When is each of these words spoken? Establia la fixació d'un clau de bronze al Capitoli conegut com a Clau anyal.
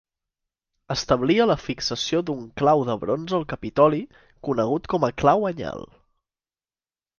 Establia 0.95 1.45
la 1.49 1.57
fixació 1.63 2.21
d'un 2.29 2.41
clau 2.63 2.81
de 2.89 2.97
bronze 3.05 3.37
al 3.41 3.45
Capitoli 3.53 4.01
conegut 4.49 4.91
com 4.95 5.09
a 5.09 5.13
Clau 5.23 5.49
anyal. 5.55 5.89